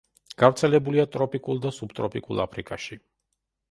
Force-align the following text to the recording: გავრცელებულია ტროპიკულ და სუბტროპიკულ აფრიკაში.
გავრცელებულია 0.43 1.05
ტროპიკულ 1.17 1.63
და 1.69 1.75
სუბტროპიკულ 1.79 2.47
აფრიკაში. 2.51 3.03